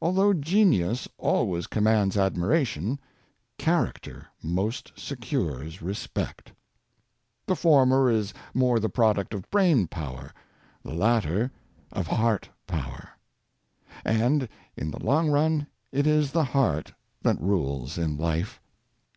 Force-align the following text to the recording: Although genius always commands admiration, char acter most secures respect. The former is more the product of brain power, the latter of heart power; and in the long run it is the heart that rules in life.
Although 0.00 0.34
genius 0.34 1.08
always 1.18 1.66
commands 1.66 2.16
admiration, 2.16 3.00
char 3.58 3.84
acter 3.92 4.24
most 4.40 4.92
secures 4.94 5.82
respect. 5.82 6.52
The 7.46 7.56
former 7.56 8.08
is 8.08 8.32
more 8.54 8.78
the 8.78 8.88
product 8.88 9.34
of 9.34 9.50
brain 9.50 9.88
power, 9.88 10.32
the 10.84 10.94
latter 10.94 11.50
of 11.90 12.06
heart 12.06 12.48
power; 12.68 13.08
and 14.04 14.48
in 14.76 14.92
the 14.92 15.02
long 15.04 15.28
run 15.30 15.66
it 15.90 16.06
is 16.06 16.30
the 16.30 16.44
heart 16.44 16.92
that 17.22 17.40
rules 17.40 17.98
in 17.98 18.16
life. 18.16 18.60